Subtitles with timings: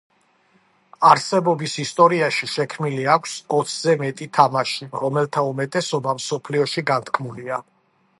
[1.09, 7.61] არსებობის ისტორიაში შექმნილი აქვს ოცზე მეტი თამაში, რომელთა უმეტესობა მსოფლიოში განთქმულია.